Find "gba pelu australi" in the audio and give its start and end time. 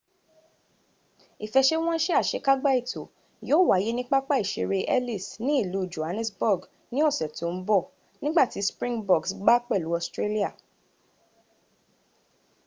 9.41-10.43